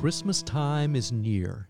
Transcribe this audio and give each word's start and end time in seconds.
Christmas 0.00 0.42
time 0.42 0.96
is 0.96 1.12
near. 1.12 1.68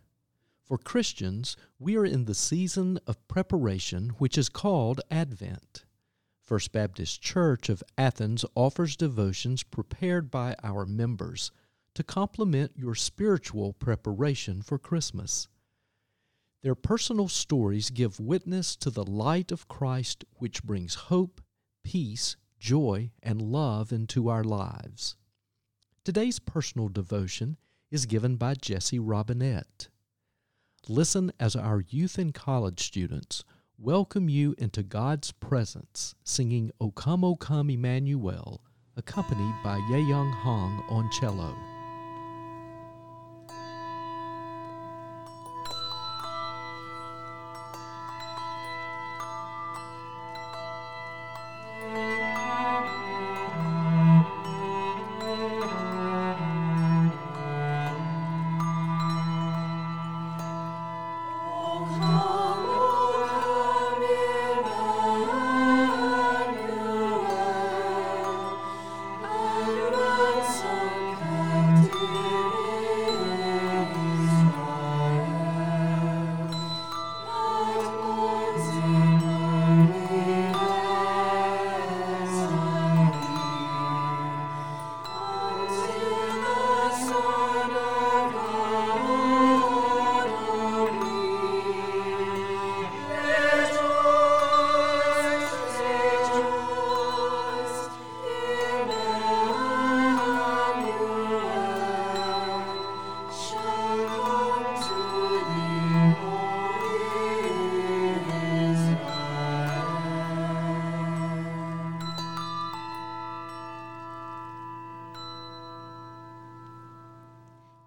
For 0.62 0.78
Christians, 0.78 1.56
we 1.80 1.96
are 1.96 2.04
in 2.04 2.26
the 2.26 2.34
season 2.34 3.00
of 3.04 3.26
preparation 3.26 4.10
which 4.18 4.38
is 4.38 4.48
called 4.48 5.00
Advent. 5.10 5.84
First 6.40 6.70
Baptist 6.70 7.20
Church 7.20 7.68
of 7.68 7.82
Athens 7.98 8.44
offers 8.54 8.94
devotions 8.94 9.64
prepared 9.64 10.30
by 10.30 10.54
our 10.62 10.86
members 10.86 11.50
to 11.94 12.04
complement 12.04 12.70
your 12.76 12.94
spiritual 12.94 13.72
preparation 13.72 14.62
for 14.62 14.78
Christmas. 14.78 15.48
Their 16.62 16.76
personal 16.76 17.26
stories 17.26 17.90
give 17.90 18.20
witness 18.20 18.76
to 18.76 18.90
the 18.90 19.04
light 19.04 19.50
of 19.50 19.66
Christ 19.66 20.24
which 20.34 20.62
brings 20.62 20.94
hope, 20.94 21.40
peace, 21.82 22.36
joy, 22.60 23.10
and 23.24 23.42
love 23.42 23.90
into 23.90 24.28
our 24.28 24.44
lives. 24.44 25.16
Today's 26.04 26.38
personal 26.38 26.88
devotion 26.88 27.56
is 27.90 28.06
given 28.06 28.36
by 28.36 28.54
Jesse 28.54 28.98
Robinette. 28.98 29.88
Listen 30.88 31.32
as 31.40 31.56
our 31.56 31.82
youth 31.88 32.18
and 32.18 32.32
college 32.32 32.80
students 32.80 33.44
welcome 33.78 34.28
you 34.28 34.54
into 34.58 34.82
God's 34.82 35.32
presence, 35.32 36.14
singing 36.24 36.70
O 36.80 36.90
Come, 36.90 37.24
O 37.24 37.34
Come, 37.36 37.70
Emmanuel, 37.70 38.62
accompanied 38.96 39.54
by 39.64 39.76
Ye 39.90 40.00
Young 40.08 40.30
Hong 40.32 40.84
on 40.88 41.10
cello. 41.10 41.69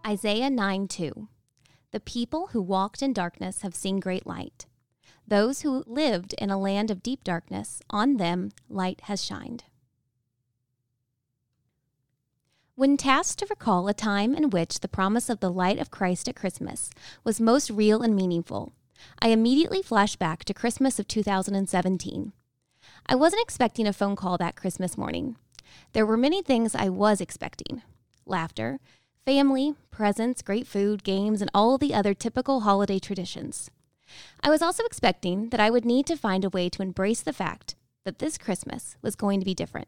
Isaiah 0.06 0.50
9 0.50 0.90
2. 0.90 1.30
The 1.92 2.00
people 2.02 2.48
who 2.48 2.62
walked 2.62 3.02
in 3.02 3.14
darkness 3.14 3.62
have 3.62 3.74
seen 3.74 4.02
great 4.02 4.28
light. 4.28 4.66
Those 5.26 5.62
who 5.62 5.86
lived 5.88 6.34
in 6.34 6.50
a 6.50 6.60
land 6.60 6.92
of 6.92 7.02
deep 7.02 7.24
darkness, 7.24 7.82
on 7.90 8.18
them 8.18 8.52
light 8.68 9.00
has 9.04 9.24
shined. 9.24 9.64
When 12.76 12.98
tasked 12.98 13.40
to 13.40 13.48
recall 13.50 13.88
a 13.88 13.94
time 13.94 14.36
in 14.36 14.50
which 14.50 14.82
the 14.82 14.90
promise 14.90 15.30
of 15.30 15.40
the 15.40 15.52
light 15.52 15.80
of 15.80 15.92
Christ 15.92 16.28
at 16.28 16.36
Christmas 16.36 16.90
was 17.24 17.40
most 17.40 17.70
real 17.70 18.02
and 18.02 18.14
meaningful, 18.14 18.74
I 19.20 19.30
immediately 19.30 19.82
flashed 19.82 20.20
back 20.20 20.44
to 20.46 20.54
Christmas 20.54 21.00
of 21.00 21.08
2017. 21.08 22.34
I 23.06 23.16
wasn't 23.16 23.44
expecting 23.44 23.88
a 23.88 23.94
phone 23.94 24.18
call 24.18 24.38
that 24.40 24.58
Christmas 24.58 24.98
morning. 24.98 25.38
There 25.94 26.06
were 26.06 26.18
many 26.18 26.42
things 26.42 26.76
I 26.76 26.90
was 26.90 27.22
expecting 27.22 27.84
laughter, 28.26 28.80
family, 29.26 29.76
presents, 29.90 30.42
great 30.42 30.68
food, 30.68 31.04
games, 31.04 31.42
and 31.42 31.50
all 31.54 31.78
the 31.78 31.94
other 31.94 32.14
typical 32.14 32.62
holiday 32.62 33.00
traditions. 33.00 33.72
I 34.42 34.50
was 34.50 34.62
also 34.62 34.84
expecting 34.84 35.50
that 35.50 35.60
I 35.60 35.70
would 35.70 35.86
need 35.86 36.06
to 36.08 36.18
find 36.18 36.44
a 36.44 36.50
way 36.50 36.70
to 36.70 36.82
embrace 36.82 37.22
the 37.22 37.34
fact 37.34 37.76
that 38.04 38.20
this 38.20 38.38
Christmas 38.38 38.98
was 39.02 39.16
going 39.16 39.40
to 39.40 39.46
be 39.46 39.54
different. 39.54 39.88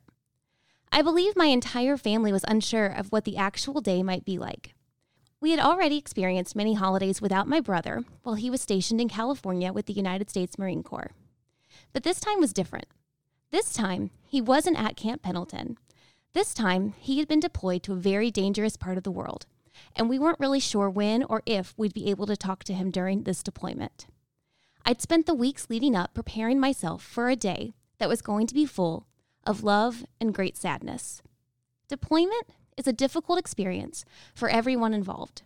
I 0.92 1.02
believe 1.02 1.36
my 1.36 1.48
entire 1.48 1.98
family 1.98 2.32
was 2.32 2.46
unsure 2.48 2.86
of 2.86 3.12
what 3.12 3.26
the 3.26 3.38
actual 3.38 3.82
day 3.82 4.02
might 4.02 4.24
be 4.24 4.38
like. 4.38 4.74
We 5.42 5.52
had 5.52 5.60
already 5.60 5.98
experienced 5.98 6.56
many 6.56 6.76
holidays 6.76 7.22
without 7.22 7.48
my 7.48 7.60
brother 7.60 8.04
while 8.24 8.36
he 8.36 8.50
was 8.50 8.62
stationed 8.62 9.02
in 9.02 9.10
California 9.10 9.74
with 9.74 9.86
the 9.86 9.94
United 9.94 10.30
States 10.30 10.58
Marine 10.58 10.82
Corps. 10.82 11.12
But 11.92 12.04
this 12.04 12.22
time 12.22 12.40
was 12.40 12.54
different. 12.54 12.88
This 13.52 13.74
time, 13.74 14.12
he 14.26 14.42
wasn't 14.42 14.80
at 14.80 14.96
Camp 14.96 15.22
Pendleton, 15.22 15.78
this 16.36 16.54
time, 16.54 16.94
he 17.00 17.18
had 17.18 17.30
been 17.30 17.40
deployed 17.40 17.82
to 17.84 17.94
a 17.94 17.96
very 17.96 18.30
dangerous 18.30 18.76
part 18.76 18.98
of 18.98 19.04
the 19.04 19.12
world, 19.12 19.48
and 19.96 20.10
we 20.10 20.20
weren't 20.20 20.40
really 20.40 20.60
sure 20.60 20.90
when 20.90 21.24
or 21.24 21.42
if 21.46 21.74
we'd 21.78 21.94
be 21.94 22.10
able 22.10 22.28
to 22.28 22.36
talk 22.36 22.64
to 22.66 22.74
him 22.74 22.92
during 22.92 23.24
this 23.24 23.42
deployment. 23.42 24.06
I'd 24.86 25.02
spent 25.02 25.28
the 25.28 25.34
weeks 25.34 25.70
leading 25.70 25.96
up 25.96 26.14
preparing 26.14 26.60
myself 26.60 27.02
for 27.02 27.30
a 27.30 27.38
day 27.38 27.74
that 28.00 28.10
was 28.10 28.22
going 28.22 28.48
to 28.48 28.54
be 28.54 28.66
full 28.66 29.08
of 29.46 29.64
love 29.64 30.06
and 30.20 30.34
great 30.34 30.58
sadness. 30.58 31.22
Deployment 31.88 32.50
is 32.76 32.86
a 32.86 32.94
difficult 32.94 33.40
experience 33.40 34.04
for 34.34 34.50
everyone 34.50 34.94
involved. 34.94 35.42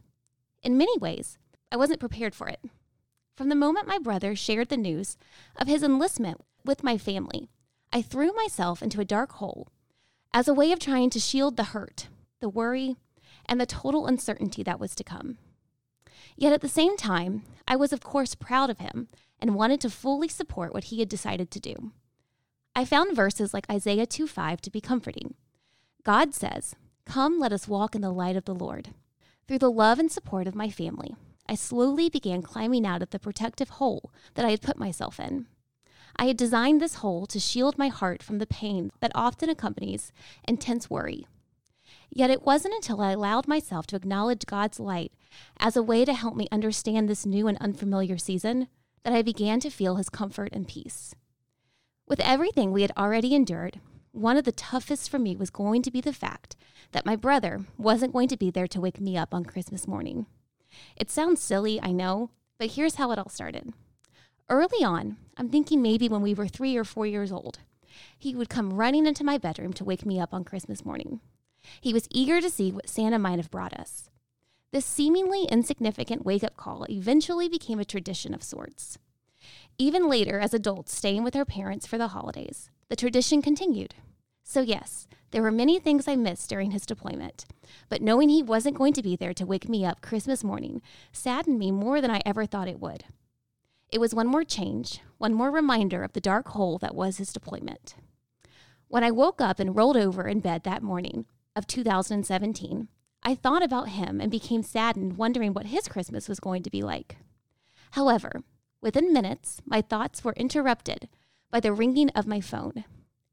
In 0.63 0.75
many 0.75 0.97
ways, 0.97 1.37
I 1.71 1.77
wasn't 1.77 1.99
prepared 1.99 2.33
for 2.33 2.47
it. 2.49 2.61
From 3.37 3.49
the 3.49 3.55
moment 3.55 3.87
my 3.87 3.99
brother 3.99 4.35
shared 4.35 4.69
the 4.69 4.75
news 4.75 5.17
of 5.55 5.67
his 5.67 5.83
enlistment 5.83 6.41
with 6.65 6.83
my 6.83 6.97
family, 6.97 7.47
I 7.93 8.01
threw 8.01 8.33
myself 8.33 8.81
into 8.81 8.99
a 8.99 9.05
dark 9.05 9.33
hole 9.33 9.69
as 10.33 10.47
a 10.47 10.53
way 10.53 10.71
of 10.71 10.79
trying 10.79 11.09
to 11.09 11.19
shield 11.19 11.57
the 11.57 11.65
hurt, 11.65 12.07
the 12.39 12.49
worry, 12.49 12.95
and 13.45 13.59
the 13.59 13.65
total 13.65 14.05
uncertainty 14.07 14.63
that 14.63 14.79
was 14.79 14.95
to 14.95 15.03
come. 15.03 15.37
Yet 16.35 16.53
at 16.53 16.61
the 16.61 16.69
same 16.69 16.95
time, 16.97 17.43
I 17.67 17.75
was, 17.75 17.91
of 17.91 18.01
course, 18.01 18.35
proud 18.35 18.69
of 18.69 18.79
him 18.79 19.09
and 19.39 19.55
wanted 19.55 19.81
to 19.81 19.89
fully 19.89 20.27
support 20.27 20.73
what 20.73 20.85
he 20.85 20.99
had 20.99 21.09
decided 21.09 21.51
to 21.51 21.59
do. 21.59 21.91
I 22.75 22.85
found 22.85 23.15
verses 23.15 23.53
like 23.53 23.69
Isaiah 23.69 24.05
2 24.05 24.27
5 24.27 24.61
to 24.61 24.71
be 24.71 24.79
comforting. 24.79 25.33
God 26.03 26.33
says, 26.33 26.75
Come, 27.05 27.39
let 27.39 27.51
us 27.51 27.67
walk 27.67 27.95
in 27.95 28.01
the 28.01 28.11
light 28.11 28.35
of 28.35 28.45
the 28.45 28.55
Lord. 28.55 28.89
Through 29.47 29.59
the 29.59 29.71
love 29.71 29.99
and 29.99 30.11
support 30.11 30.47
of 30.47 30.55
my 30.55 30.69
family, 30.69 31.15
I 31.47 31.55
slowly 31.55 32.09
began 32.09 32.43
climbing 32.43 32.85
out 32.85 33.01
of 33.01 33.09
the 33.09 33.19
protective 33.19 33.69
hole 33.69 34.11
that 34.35 34.45
I 34.45 34.51
had 34.51 34.61
put 34.61 34.77
myself 34.77 35.19
in. 35.19 35.47
I 36.19 36.25
had 36.25 36.35
designed 36.35 36.81
this 36.81 36.95
hole 36.95 37.25
to 37.27 37.39
shield 37.39 37.77
my 37.77 37.87
heart 37.87 38.21
from 38.21 38.39
the 38.39 38.45
pain 38.45 38.91
that 38.99 39.13
often 39.15 39.49
accompanies 39.49 40.11
intense 40.45 40.89
worry. 40.89 41.25
Yet 42.09 42.29
it 42.29 42.43
wasn't 42.43 42.73
until 42.73 42.99
I 42.99 43.13
allowed 43.13 43.47
myself 43.47 43.87
to 43.87 43.95
acknowledge 43.95 44.45
God's 44.45 44.81
light 44.81 45.13
as 45.61 45.77
a 45.77 45.81
way 45.81 46.03
to 46.03 46.13
help 46.13 46.35
me 46.35 46.49
understand 46.51 47.07
this 47.07 47.25
new 47.25 47.47
and 47.47 47.57
unfamiliar 47.59 48.17
season 48.17 48.67
that 49.03 49.13
I 49.13 49.21
began 49.21 49.61
to 49.61 49.69
feel 49.69 49.95
his 49.95 50.09
comfort 50.09 50.49
and 50.51 50.67
peace. 50.67 51.15
With 52.05 52.19
everything 52.19 52.73
we 52.73 52.81
had 52.81 52.91
already 52.97 53.33
endured, 53.33 53.79
one 54.11 54.35
of 54.35 54.43
the 54.43 54.51
toughest 54.51 55.09
for 55.09 55.19
me 55.19 55.37
was 55.37 55.49
going 55.49 55.83
to 55.83 55.91
be 55.91 56.01
the 56.01 56.11
fact 56.11 56.57
that 56.91 57.05
my 57.05 57.15
brother 57.15 57.61
wasn't 57.77 58.11
going 58.11 58.27
to 58.27 58.35
be 58.35 58.51
there 58.51 58.67
to 58.67 58.81
wake 58.81 58.99
me 58.99 59.15
up 59.15 59.33
on 59.33 59.45
Christmas 59.45 59.87
morning. 59.87 60.25
It 60.97 61.09
sounds 61.09 61.39
silly, 61.39 61.79
I 61.81 61.93
know, 61.93 62.31
but 62.57 62.71
here's 62.71 62.95
how 62.95 63.11
it 63.11 63.19
all 63.19 63.29
started. 63.29 63.71
Early 64.49 64.83
on, 64.83 65.17
I'm 65.37 65.49
thinking 65.49 65.79
maybe 65.79 66.09
when 66.09 66.23
we 66.23 66.33
were 66.33 66.47
three 66.47 66.75
or 66.75 66.83
four 66.83 67.05
years 67.05 67.31
old, 67.31 67.59
he 68.17 68.33
would 68.33 68.49
come 68.49 68.73
running 68.73 69.05
into 69.05 69.23
my 69.23 69.37
bedroom 69.37 69.73
to 69.73 69.83
wake 69.83 70.07
me 70.07 70.19
up 70.19 70.33
on 70.33 70.43
Christmas 70.43 70.83
morning. 70.83 71.19
He 71.79 71.93
was 71.93 72.07
eager 72.09 72.41
to 72.41 72.49
see 72.49 72.71
what 72.71 72.89
Santa 72.89 73.19
might 73.19 73.37
have 73.37 73.51
brought 73.51 73.73
us. 73.73 74.09
This 74.71 74.85
seemingly 74.85 75.43
insignificant 75.45 76.25
wake 76.25 76.43
up 76.43 76.57
call 76.57 76.85
eventually 76.89 77.47
became 77.47 77.79
a 77.79 77.85
tradition 77.85 78.33
of 78.33 78.41
sorts. 78.41 78.97
Even 79.77 80.09
later, 80.09 80.39
as 80.39 80.53
adults 80.53 80.95
staying 80.95 81.23
with 81.23 81.35
our 81.35 81.45
parents 81.45 81.85
for 81.85 81.99
the 81.99 82.09
holidays, 82.09 82.71
the 82.89 82.95
tradition 82.95 83.43
continued. 83.43 83.93
So, 84.43 84.61
yes, 84.61 85.07
there 85.29 85.43
were 85.43 85.51
many 85.51 85.79
things 85.79 86.07
I 86.07 86.15
missed 86.15 86.49
during 86.49 86.71
his 86.71 86.87
deployment, 86.87 87.45
but 87.87 88.01
knowing 88.01 88.29
he 88.29 88.41
wasn't 88.41 88.77
going 88.77 88.93
to 88.93 89.03
be 89.03 89.15
there 89.15 89.33
to 89.35 89.45
wake 89.45 89.69
me 89.69 89.85
up 89.85 90.01
Christmas 90.01 90.43
morning 90.43 90.81
saddened 91.11 91.59
me 91.59 91.69
more 91.71 92.01
than 92.01 92.09
I 92.09 92.21
ever 92.25 92.47
thought 92.47 92.67
it 92.67 92.79
would. 92.79 93.05
It 93.91 93.99
was 93.99 94.13
one 94.13 94.27
more 94.27 94.43
change, 94.43 95.01
one 95.17 95.33
more 95.33 95.49
reminder 95.49 96.03
of 96.03 96.13
the 96.13 96.21
dark 96.21 96.49
hole 96.49 96.77
that 96.77 96.93
was 96.93 97.17
his 97.17 97.33
deployment. 97.33 97.95
When 98.87 99.03
I 99.03 99.11
woke 99.11 99.41
up 99.41 99.59
and 99.59 99.75
rolled 99.75 99.97
over 99.97 100.27
in 100.27 100.41
bed 100.41 100.63
that 100.63 100.83
morning 100.83 101.25
of 101.55 101.65
2017, 101.65 102.87
I 103.23 103.35
thought 103.35 103.63
about 103.63 103.89
him 103.89 104.21
and 104.21 104.31
became 104.31 104.63
saddened, 104.63 105.17
wondering 105.17 105.53
what 105.53 105.67
his 105.67 105.87
Christmas 105.87 106.29
was 106.29 106.39
going 106.39 106.63
to 106.63 106.69
be 106.69 106.81
like. 106.81 107.17
However, 107.91 108.43
within 108.79 109.11
minutes, 109.11 109.61
my 109.65 109.81
thoughts 109.81 110.23
were 110.23 110.33
interrupted 110.33 111.09
by 111.49 111.59
the 111.59 111.73
ringing 111.73 112.09
of 112.11 112.27
my 112.27 112.41
phone. 112.41 112.85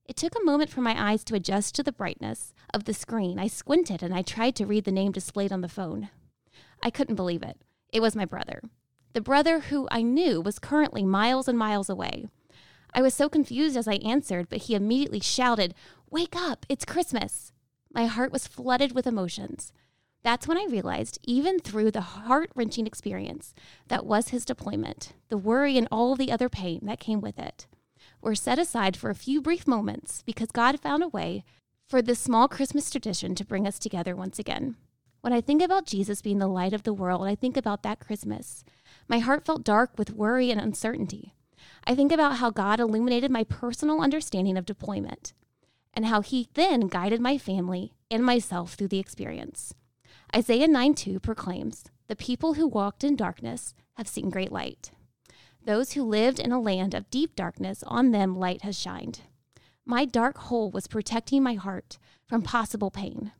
It 0.06 0.16
took 0.16 0.34
a 0.34 0.44
moment 0.44 0.70
for 0.70 0.80
my 0.80 1.10
eyes 1.10 1.22
to 1.24 1.34
adjust 1.34 1.74
to 1.74 1.82
the 1.82 1.92
brightness 1.92 2.54
of 2.72 2.84
the 2.84 2.94
screen. 2.94 3.38
I 3.38 3.48
squinted 3.48 4.02
and 4.02 4.14
I 4.14 4.22
tried 4.22 4.56
to 4.56 4.66
read 4.66 4.84
the 4.84 4.92
name 4.92 5.12
displayed 5.12 5.52
on 5.52 5.60
the 5.60 5.68
phone. 5.68 6.08
I 6.82 6.90
couldn't 6.90 7.16
believe 7.16 7.42
it. 7.42 7.58
It 7.92 8.00
was 8.00 8.16
my 8.16 8.24
brother. 8.24 8.62
The 9.16 9.22
brother 9.22 9.60
who 9.60 9.88
I 9.90 10.02
knew 10.02 10.42
was 10.42 10.58
currently 10.58 11.02
miles 11.02 11.48
and 11.48 11.56
miles 11.56 11.88
away. 11.88 12.26
I 12.92 13.00
was 13.00 13.14
so 13.14 13.30
confused 13.30 13.74
as 13.74 13.88
I 13.88 13.94
answered, 13.94 14.50
but 14.50 14.64
he 14.64 14.74
immediately 14.74 15.20
shouted, 15.20 15.74
Wake 16.10 16.36
up! 16.36 16.66
It's 16.68 16.84
Christmas! 16.84 17.50
My 17.90 18.04
heart 18.04 18.30
was 18.30 18.46
flooded 18.46 18.92
with 18.92 19.06
emotions. 19.06 19.72
That's 20.22 20.46
when 20.46 20.58
I 20.58 20.66
realized, 20.68 21.18
even 21.22 21.60
through 21.60 21.92
the 21.92 22.02
heart 22.02 22.50
wrenching 22.54 22.86
experience 22.86 23.54
that 23.88 24.04
was 24.04 24.28
his 24.28 24.44
deployment, 24.44 25.14
the 25.30 25.38
worry 25.38 25.78
and 25.78 25.88
all 25.90 26.14
the 26.14 26.30
other 26.30 26.50
pain 26.50 26.80
that 26.82 27.00
came 27.00 27.22
with 27.22 27.38
it, 27.38 27.66
were 28.20 28.34
set 28.34 28.58
aside 28.58 28.98
for 28.98 29.08
a 29.08 29.14
few 29.14 29.40
brief 29.40 29.66
moments 29.66 30.22
because 30.26 30.50
God 30.50 30.78
found 30.78 31.02
a 31.02 31.08
way 31.08 31.42
for 31.88 32.02
this 32.02 32.20
small 32.20 32.48
Christmas 32.48 32.90
tradition 32.90 33.34
to 33.36 33.46
bring 33.46 33.66
us 33.66 33.78
together 33.78 34.14
once 34.14 34.38
again. 34.38 34.76
When 35.26 35.32
I 35.32 35.40
think 35.40 35.60
about 35.60 35.86
Jesus 35.86 36.22
being 36.22 36.38
the 36.38 36.46
light 36.46 36.72
of 36.72 36.84
the 36.84 36.94
world, 36.94 37.26
I 37.26 37.34
think 37.34 37.56
about 37.56 37.82
that 37.82 37.98
Christmas. 37.98 38.62
My 39.08 39.18
heart 39.18 39.44
felt 39.44 39.64
dark 39.64 39.98
with 39.98 40.14
worry 40.14 40.52
and 40.52 40.60
uncertainty. 40.60 41.34
I 41.82 41.96
think 41.96 42.12
about 42.12 42.36
how 42.36 42.50
God 42.50 42.78
illuminated 42.78 43.32
my 43.32 43.42
personal 43.42 44.00
understanding 44.00 44.56
of 44.56 44.64
deployment 44.64 45.32
and 45.92 46.06
how 46.06 46.20
He 46.20 46.46
then 46.54 46.82
guided 46.82 47.20
my 47.20 47.38
family 47.38 47.92
and 48.08 48.24
myself 48.24 48.74
through 48.74 48.86
the 48.86 49.00
experience. 49.00 49.74
Isaiah 50.32 50.68
9 50.68 50.94
2 50.94 51.18
proclaims, 51.18 51.86
The 52.06 52.14
people 52.14 52.54
who 52.54 52.68
walked 52.68 53.02
in 53.02 53.16
darkness 53.16 53.74
have 53.94 54.06
seen 54.06 54.30
great 54.30 54.52
light. 54.52 54.92
Those 55.60 55.94
who 55.94 56.04
lived 56.04 56.38
in 56.38 56.52
a 56.52 56.60
land 56.60 56.94
of 56.94 57.10
deep 57.10 57.34
darkness, 57.34 57.82
on 57.88 58.12
them 58.12 58.36
light 58.36 58.62
has 58.62 58.78
shined. 58.78 59.22
My 59.84 60.04
dark 60.04 60.38
hole 60.38 60.70
was 60.70 60.86
protecting 60.86 61.42
my 61.42 61.54
heart 61.54 61.98
from 62.28 62.42
possible 62.42 62.92
pain. 62.92 63.32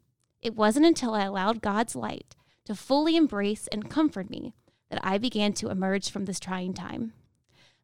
It 0.43 0.55
wasn't 0.55 0.87
until 0.87 1.15
I 1.15 1.25
allowed 1.25 1.63
God's 1.63 1.97
light 1.97 2.35
to 2.65 2.75
fully 2.75 3.17
embrace 3.17 3.69
and 3.69 3.91
comfort 3.91 4.31
me 4.31 4.55
that 4.91 5.01
I 5.05 5.19
began 5.19 5.53
to 5.55 5.71
emerge 5.71 6.11
from 6.11 6.25
this 6.25 6.41
trying 6.41 6.75
time. 6.75 7.13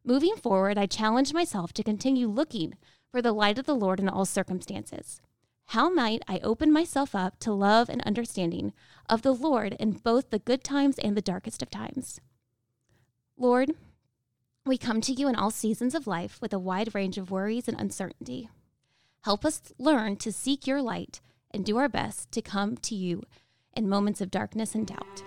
Moving 0.05 0.35
forward, 0.35 0.77
I 0.77 0.85
challenged 0.85 1.33
myself 1.33 1.73
to 1.73 1.83
continue 1.83 2.27
looking 2.27 2.75
for 3.11 3.21
the 3.21 3.31
light 3.31 3.57
of 3.57 3.65
the 3.65 3.75
Lord 3.75 3.99
in 3.99 4.09
all 4.09 4.25
circumstances. 4.25 5.21
How 5.67 5.89
might 5.89 6.21
I 6.27 6.39
open 6.39 6.71
myself 6.71 7.15
up 7.15 7.39
to 7.39 7.53
love 7.53 7.89
and 7.89 8.01
understanding 8.01 8.73
of 9.09 9.21
the 9.21 9.33
Lord 9.33 9.73
in 9.79 9.91
both 9.93 10.29
the 10.29 10.39
good 10.39 10.63
times 10.63 10.99
and 10.99 11.15
the 11.15 11.21
darkest 11.21 11.61
of 11.61 11.69
times? 11.69 12.19
Lord, 13.37 13.71
we 14.65 14.77
come 14.77 15.01
to 15.01 15.13
you 15.13 15.27
in 15.27 15.35
all 15.35 15.51
seasons 15.51 15.95
of 15.95 16.07
life 16.07 16.39
with 16.41 16.53
a 16.53 16.59
wide 16.59 16.93
range 16.93 17.17
of 17.17 17.31
worries 17.31 17.67
and 17.67 17.79
uncertainty. 17.79 18.49
Help 19.23 19.45
us 19.45 19.73
learn 19.77 20.17
to 20.17 20.31
seek 20.31 20.67
your 20.67 20.81
light 20.81 21.21
and 21.53 21.65
do 21.65 21.77
our 21.77 21.89
best 21.89 22.31
to 22.31 22.41
come 22.41 22.77
to 22.77 22.95
you 22.95 23.23
in 23.75 23.87
moments 23.87 24.21
of 24.21 24.31
darkness 24.31 24.75
and 24.75 24.87
doubt. 24.87 25.23